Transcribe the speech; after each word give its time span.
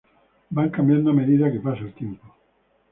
Van 0.55 0.69
cambiando 0.77 1.07
a 1.11 1.19
medida 1.21 1.51
que 1.51 1.59
pasa 1.65 1.81
el 1.87 1.93
tiempo. 1.93 2.25